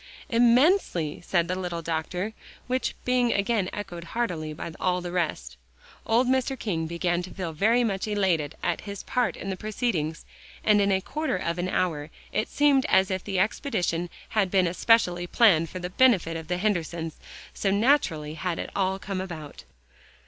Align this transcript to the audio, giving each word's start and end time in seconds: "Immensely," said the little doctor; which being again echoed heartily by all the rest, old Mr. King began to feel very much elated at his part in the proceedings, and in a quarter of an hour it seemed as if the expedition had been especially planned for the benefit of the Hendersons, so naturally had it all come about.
"Immensely," 0.29 1.21
said 1.23 1.47
the 1.47 1.53
little 1.53 1.83
doctor; 1.83 2.33
which 2.65 2.95
being 3.05 3.31
again 3.31 3.69
echoed 3.71 4.03
heartily 4.15 4.51
by 4.51 4.71
all 4.79 4.99
the 4.99 5.11
rest, 5.11 5.57
old 6.07 6.25
Mr. 6.27 6.57
King 6.57 6.87
began 6.87 7.21
to 7.21 7.29
feel 7.31 7.53
very 7.53 7.83
much 7.83 8.07
elated 8.07 8.55
at 8.63 8.81
his 8.81 9.03
part 9.03 9.37
in 9.37 9.51
the 9.51 9.55
proceedings, 9.55 10.25
and 10.63 10.81
in 10.81 10.91
a 10.91 11.01
quarter 11.01 11.37
of 11.37 11.59
an 11.59 11.69
hour 11.69 12.09
it 12.31 12.49
seemed 12.49 12.87
as 12.89 13.11
if 13.11 13.23
the 13.23 13.37
expedition 13.37 14.09
had 14.29 14.49
been 14.49 14.65
especially 14.65 15.27
planned 15.27 15.69
for 15.69 15.77
the 15.77 15.91
benefit 15.91 16.35
of 16.35 16.47
the 16.47 16.57
Hendersons, 16.57 17.17
so 17.53 17.69
naturally 17.69 18.33
had 18.33 18.57
it 18.57 18.71
all 18.75 18.97
come 18.97 19.21
about. 19.21 19.65